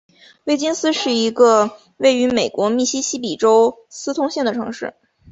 [0.45, 4.95] 威金斯是一个位于美国密西西比州斯通县的城市。